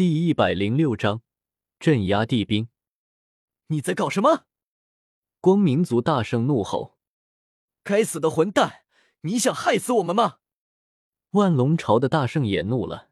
[0.00, 1.20] 第一百零六章
[1.78, 2.70] 镇压地兵。
[3.66, 4.46] 你在搞什么？
[5.42, 6.96] 光明族大圣怒吼
[7.84, 8.84] ：“该死的混蛋！
[9.20, 10.38] 你想害死我们吗？”
[11.32, 13.10] 万龙朝的大圣也怒了：“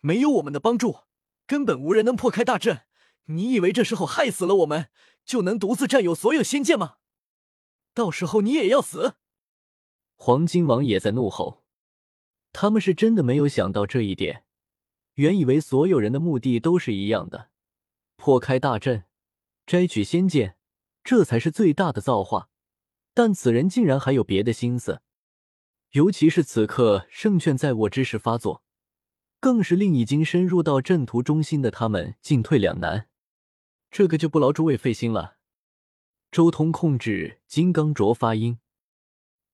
[0.00, 0.98] 没有我们的帮助，
[1.46, 2.82] 根本无人能破开大阵。
[3.28, 4.90] 你以为这时候害死了我们，
[5.24, 6.96] 就能独自占有所有仙剑吗？
[7.94, 9.14] 到时候你也要死！”
[10.16, 11.64] 黄金王也在怒吼。
[12.52, 14.44] 他们是真的没有想到这一点。
[15.16, 17.50] 原以为所有人的目的都是一样的，
[18.16, 19.04] 破开大阵，
[19.66, 20.56] 摘取仙剑，
[21.02, 22.50] 这才是最大的造化。
[23.14, 25.00] 但此人竟然还有别的心思，
[25.92, 28.62] 尤其是此刻胜券在握之时发作，
[29.40, 33.08] 更是令已经深入到阵图中心的他们进退两难。
[33.90, 35.38] 这个就不劳诸位费心了。
[36.30, 38.58] 周通控制金刚镯发音，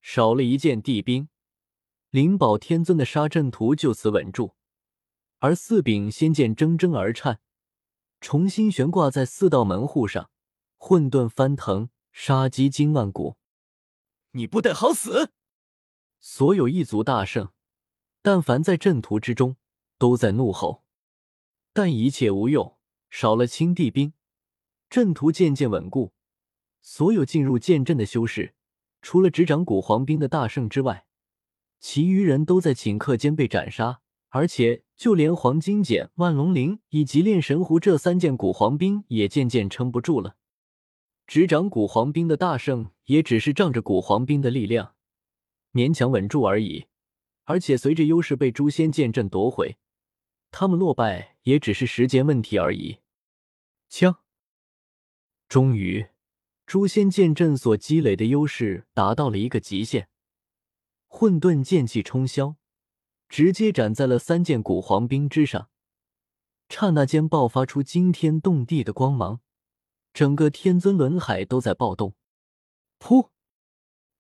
[0.01, 1.29] 少了一件地兵，
[2.11, 4.57] 灵宝天尊的杀阵图就此稳住。
[5.43, 7.41] 而四柄仙剑铮铮而颤，
[8.21, 10.31] 重新悬挂在四道门户上，
[10.77, 13.37] 混沌翻腾，杀机惊万古。
[14.31, 15.33] 你不得好死！
[16.21, 17.51] 所有异族大圣，
[18.23, 19.57] 但凡在阵图之中，
[19.99, 20.85] 都在怒吼。
[21.73, 22.79] 但一切无用，
[23.11, 24.13] 少了青帝兵，
[24.89, 26.13] 阵图渐渐稳固。
[26.81, 28.55] 所有进入剑阵的修士，
[29.01, 31.09] 除了执掌古皇兵的大圣之外，
[31.81, 34.02] 其余人都在顷刻间被斩杀。
[34.35, 40.37] 而且，就连黄金简、万龙鳞以及炼神壶这三件古皇兵也渐渐撑不住了。
[41.27, 44.95] 执掌古皇兵的大圣也只是仗着古皇兵的力量，
[45.75, 46.87] 勉强稳住而已。
[47.45, 49.77] 而且，随着优势被诛仙剑阵夺回，
[50.51, 53.01] 他们落败也只是时间问题而已。
[53.91, 54.21] 枪，
[55.47, 56.07] 终于，
[56.67, 60.09] 诛仙剑阵所积累的优势达到了一个极限，
[61.07, 62.55] 混沌剑气冲霄。
[63.33, 65.71] 直接斩在了三件古皇兵之上，
[66.69, 69.41] 刹那间爆发出惊天动地的光芒，
[70.13, 72.15] 整个天尊轮海都在暴动。
[72.99, 73.31] 噗，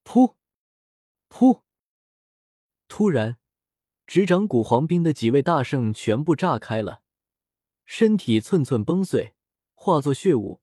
[0.02, 0.36] 噗，
[1.28, 1.60] 噗！
[2.88, 3.36] 突然，
[4.06, 7.02] 执掌古皇兵的几位大圣全部炸开了，
[7.84, 9.34] 身体寸寸崩碎，
[9.74, 10.62] 化作血雾。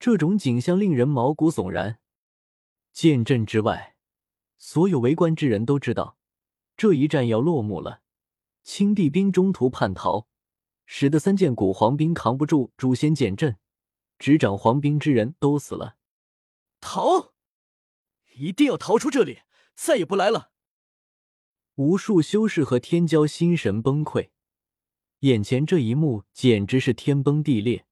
[0.00, 2.00] 这种景象令人毛骨悚然。
[2.92, 3.94] 剑阵之外，
[4.56, 6.17] 所有围观之人都知道。
[6.78, 8.02] 这一战要落幕了，
[8.62, 10.28] 青帝兵中途叛逃，
[10.86, 13.58] 使得三件古皇兵扛不住诛仙剑阵，
[14.16, 15.96] 执掌皇兵之人都死了。
[16.80, 17.32] 逃！
[18.36, 19.40] 一定要逃出这里，
[19.74, 20.52] 再也不来了！
[21.74, 24.30] 无数修士和天骄心神崩溃，
[25.20, 27.86] 眼前这一幕简直是天崩地裂。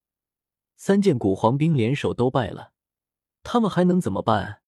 [0.76, 2.72] 三件古皇兵联手都败了，
[3.42, 4.62] 他们还能怎么办？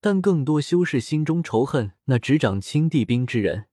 [0.00, 3.68] 但更多修士心中仇恨那执掌青帝兵之人，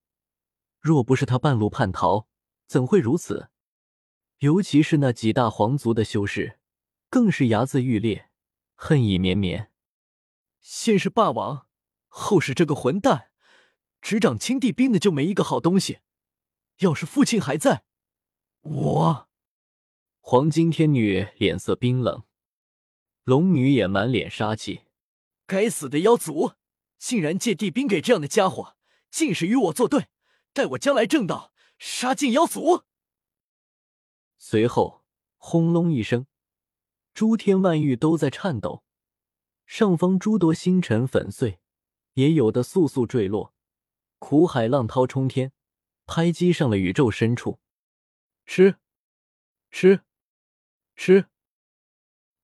[0.79, 2.27] 若不是他半路叛逃，
[2.65, 3.49] 怎会如此？
[4.39, 6.59] 尤其是那几大皇族的修士，
[7.09, 8.29] 更是睚眦欲裂，
[8.75, 9.71] 恨意绵绵。
[10.59, 11.67] 先是霸王，
[12.07, 13.29] 后是这个混蛋，
[14.01, 15.99] 执掌青帝兵的就没一个好东西。
[16.79, 17.83] 要是父亲还在，
[18.61, 19.29] 我……
[20.19, 22.23] 黄金天女脸色冰冷，
[23.23, 24.83] 龙女也满脸杀气。
[25.53, 26.53] 该死的妖族，
[26.97, 28.75] 竟然借地兵给这样的家伙，
[29.11, 30.07] 竟是与我作对！
[30.51, 32.85] 待我将来正道，杀尽妖族！
[34.39, 35.05] 随后，
[35.37, 36.25] 轰隆一声，
[37.13, 38.83] 诸天万域都在颤抖，
[39.67, 41.59] 上方诸多星辰粉碎，
[42.13, 43.53] 也有的簌簌坠落，
[44.17, 45.53] 苦海浪涛冲天，
[46.07, 47.59] 拍击上了宇宙深处。
[48.47, 48.77] 吃，
[49.69, 50.01] 吃，
[50.95, 51.27] 吃！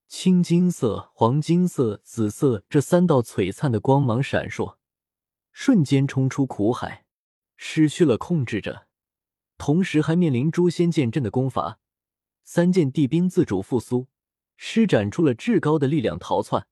[0.09, 4.77] 青金色、黄金色、紫色这三道璀璨的光芒闪烁，
[5.51, 7.05] 瞬间冲出苦海，
[7.55, 8.87] 失去了控制着，
[9.59, 11.79] 同时还面临诛仙剑阵的攻伐。
[12.43, 14.07] 三件地兵自主复苏，
[14.57, 16.65] 施展出了至高的力量逃窜。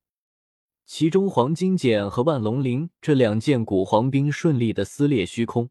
[0.87, 5.69] 其中黄金剑和万龙鳞这两件古皇兵顺利的撕裂虚空，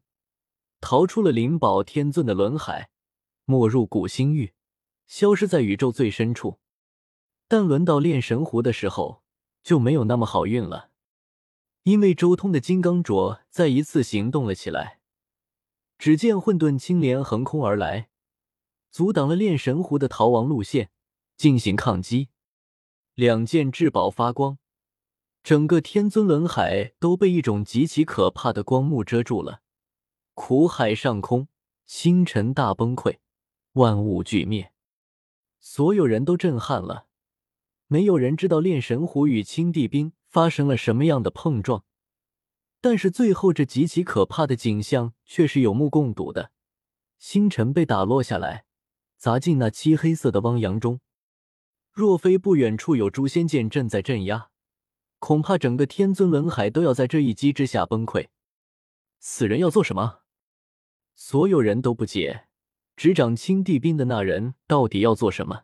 [0.79, 2.89] 逃出了灵宝天尊的轮海，
[3.43, 4.53] 没入古星域，
[5.05, 6.59] 消失在宇宙最深处。
[7.47, 9.23] 但轮到炼神壶的时候，
[9.63, 10.91] 就没有那么好运了，
[11.83, 14.99] 因为周通的金刚镯再一次行动了起来。
[15.97, 18.09] 只见混沌青莲横空而来，
[18.91, 20.91] 阻挡了炼神壶的逃亡路线，
[21.35, 22.29] 进行抗击。
[23.15, 24.59] 两件至宝发光，
[25.41, 29.61] 整个天尊轮海都被一种极其可怕的光幕遮住了。
[30.35, 31.47] 苦海上空，
[31.85, 33.17] 星辰大崩溃，
[33.73, 34.71] 万物俱灭，
[35.59, 37.06] 所有人都震撼了。
[37.87, 41.85] 没有人知道炼神壶与青帝兵发生了什么样的碰撞，
[42.81, 46.51] 但是最后这极其可怕的景象却是有目共睹的：
[47.17, 48.65] 星辰被打落下来，
[49.17, 50.99] 砸进那漆黑色的汪洋中。
[51.93, 54.49] 若非不远处有诛仙剑阵在镇压，
[55.19, 58.27] 恐怕整个天尊轮海都要在这一击之下崩溃。
[59.19, 60.19] 此人要做什么？
[61.15, 62.47] 所有人都不解，
[62.97, 65.63] 执掌青帝兵的那人到底要做什么？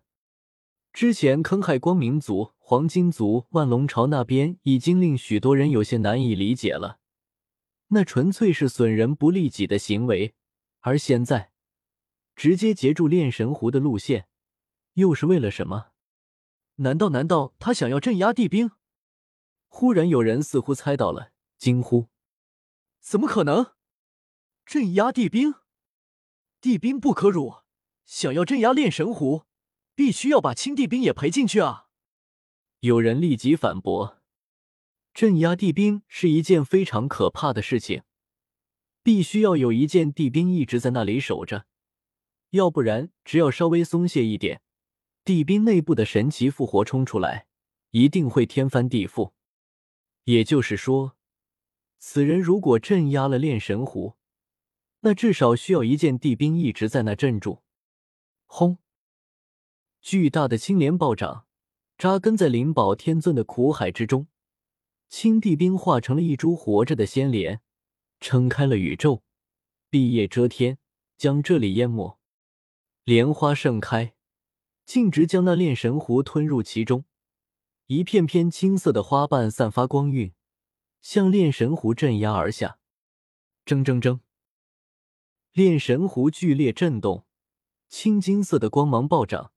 [0.94, 7.00] 之前坑害光明族、黄金族、万龙朝那边，已经令许多人有些难以理解了。
[7.88, 10.36] 那纯粹是损人不利己的行为，
[10.82, 11.52] 而现在
[12.36, 14.28] 直接截住炼神湖的路线，
[14.94, 15.88] 又是为了什么？
[16.76, 18.70] 难道难道他想要镇压帝兵？
[19.68, 22.10] 忽然有人似乎猜到了，惊呼
[23.02, 23.74] ：“怎么可能？
[24.64, 25.56] 镇压帝兵？
[26.62, 27.56] 帝兵不可辱！
[28.06, 29.46] 想要镇压炼神湖，
[29.96, 31.88] 必须要把青帝兵也赔进去啊！”
[32.82, 34.22] 有人立即反驳。
[35.14, 38.04] 镇压地兵是一件非常可怕的事情，
[39.04, 41.68] 必须要有一件地兵一直在那里守着，
[42.50, 44.62] 要不然只要稍微松懈一点，
[45.24, 47.48] 地兵内部的神奇复活冲出来，
[47.92, 49.34] 一定会天翻地覆。
[50.24, 51.16] 也就是说，
[52.00, 54.16] 此人如果镇压了炼神湖，
[55.02, 57.62] 那至少需要一件地兵一直在那镇住。
[58.46, 58.80] 轰！
[60.04, 61.46] 巨大的青莲暴涨，
[61.98, 64.28] 扎根在灵宝天尊的苦海之中。
[65.08, 67.62] 青帝兵化成了一株活着的仙莲，
[68.20, 69.24] 撑开了宇宙，
[69.90, 70.78] 碧叶遮天，
[71.18, 72.20] 将这里淹没。
[73.06, 74.14] 莲花盛开，
[74.86, 77.06] 径直将那炼神湖吞入其中。
[77.88, 80.34] 一片片青色的花瓣散发光晕，
[81.00, 82.78] 向炼神湖镇压而下。
[83.66, 84.20] 铮铮铮，
[85.54, 87.26] 炼神湖剧烈震动，
[87.88, 89.53] 青金色的光芒暴涨，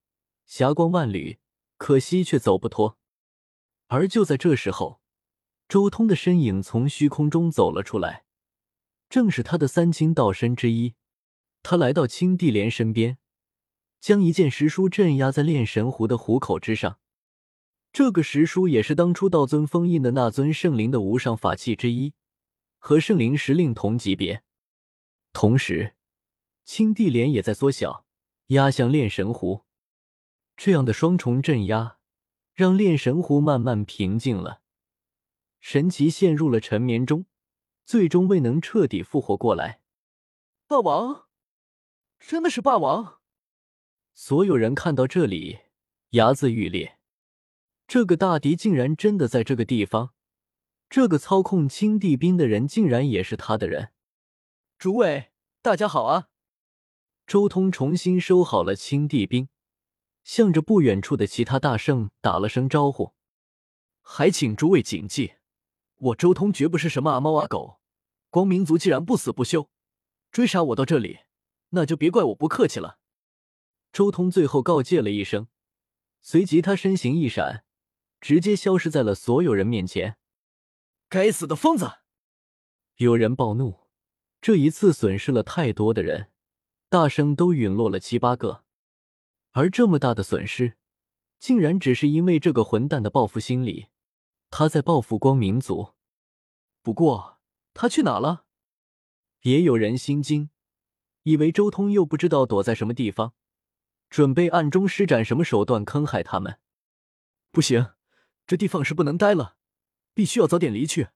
[0.46, 1.38] 霞光万缕，
[1.76, 2.96] 可惜却走不脱。
[3.88, 5.00] 而就在这时候。
[5.68, 8.24] 周通的身影从虚空中走了出来，
[9.08, 10.94] 正是他的三清道身之一。
[11.64, 13.18] 他来到青帝莲身边，
[13.98, 17.00] 将一件石书镇压在炼神壶的壶口之上。
[17.92, 22.14] 这个石书也是当初道尊封印的那尊圣灵的无上法器之一，
[22.78, 24.44] 和圣灵石令同级别。
[25.32, 25.96] 同时，
[26.64, 28.06] 青帝莲也在缩小，
[28.46, 29.65] 压向炼神壶。
[30.56, 31.98] 这样的双重镇压，
[32.54, 34.62] 让炼神湖慢慢平静了。
[35.60, 37.26] 神奇陷入了沉眠中，
[37.84, 39.80] 最终未能彻底复活过来。
[40.66, 41.26] 霸王，
[42.18, 43.20] 真的是霸王！
[44.14, 45.58] 所有人看到这里，
[46.10, 46.98] 牙眦欲裂。
[47.86, 50.14] 这个大敌竟然真的在这个地方，
[50.88, 53.92] 这个操控青帝兵的人竟然也是他的人。
[54.78, 55.30] 诸位，
[55.60, 56.28] 大家好啊！
[57.26, 59.48] 周通重新收好了青帝兵，
[60.26, 63.14] 向着不远处的其他大圣打了声招呼，
[64.02, 65.34] 还请诸位谨记。
[65.98, 67.78] 我周通绝不是什么阿猫阿狗，
[68.28, 69.70] 光明族既然不死不休，
[70.32, 71.20] 追杀我到这里，
[71.68, 72.98] 那就别怪我不客气了。
[73.92, 75.46] 周通最后告诫了一声，
[76.20, 77.64] 随即他身形一闪，
[78.20, 80.18] 直接消失在了所有人面前。
[81.08, 81.88] 该死的疯子！
[82.96, 83.86] 有人暴怒，
[84.40, 86.32] 这一次损失了太多的人，
[86.88, 88.64] 大圣都陨落了七八个，
[89.56, 90.76] 而这么大的损失，
[91.38, 93.86] 竟然只是因为这个混蛋的报复心理。
[94.50, 95.94] 他在报复光明族，
[96.82, 97.38] 不过
[97.72, 98.44] 他去哪了？
[99.44, 100.50] 也有人心惊，
[101.22, 103.32] 以为周通又不知道躲在什么地方，
[104.10, 106.60] 准备暗中施展什么手段坑害他们。
[107.50, 107.92] 不行，
[108.46, 109.56] 这地方是不能待了，
[110.12, 111.08] 必须要早点离去，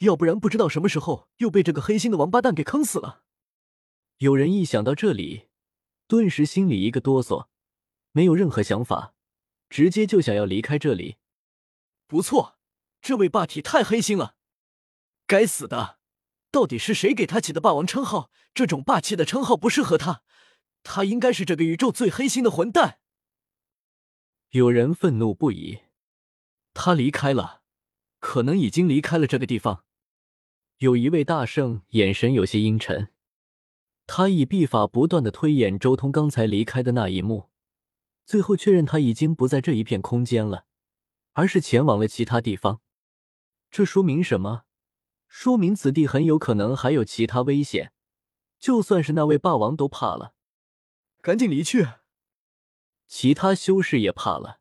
[0.00, 3.22] 要不然不知道什么时候又被这个黑心的王八蛋给坑死了。
[4.18, 5.48] 有人一想到这里，
[6.06, 7.48] 顿时心里一个哆嗦，
[8.12, 9.14] 没有任何想法，
[9.68, 11.16] 直接就想要离开这里。
[12.06, 12.56] 不错。
[13.02, 14.34] 这位霸体太黑心了，
[15.26, 15.98] 该死的！
[16.50, 18.30] 到底是谁给他起的霸王称号？
[18.52, 20.22] 这种霸气的称号不适合他，
[20.82, 22.98] 他应该是这个宇宙最黑心的混蛋。
[24.50, 25.78] 有人愤怒不已。
[26.74, 27.62] 他离开了，
[28.18, 29.84] 可能已经离开了这个地方。
[30.78, 33.12] 有一位大圣眼神有些阴沉，
[34.06, 37.49] 他以秘法不断的推演周通刚才离开的那一幕，
[38.30, 40.64] 最后确认他已经不在这一片空间了，
[41.32, 42.80] 而是前往了其他地方。
[43.72, 44.62] 这说明什么？
[45.26, 47.92] 说明此地很有可能还有其他危险，
[48.60, 50.34] 就算是那位霸王都怕了。
[51.20, 51.88] 赶紧离去！
[53.08, 54.60] 其他修士也怕了，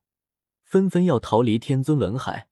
[0.63, 2.48] 纷纷要逃离天尊轮海。